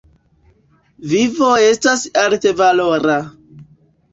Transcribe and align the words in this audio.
Vivo 1.11 1.49
estas 1.67 2.07
altvalora. 2.25 3.19